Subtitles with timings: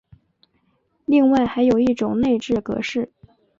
[1.05, 3.11] 另外还有一种内置格式。